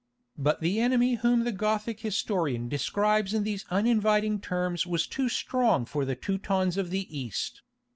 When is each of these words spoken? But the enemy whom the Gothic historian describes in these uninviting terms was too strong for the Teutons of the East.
But 0.35 0.61
the 0.61 0.79
enemy 0.79 1.13
whom 1.13 1.43
the 1.43 1.51
Gothic 1.51 1.99
historian 1.99 2.67
describes 2.67 3.35
in 3.35 3.43
these 3.43 3.67
uninviting 3.69 4.39
terms 4.41 4.87
was 4.87 5.05
too 5.05 5.29
strong 5.29 5.85
for 5.85 6.05
the 6.05 6.15
Teutons 6.15 6.75
of 6.75 6.89
the 6.89 7.05
East. 7.15 7.61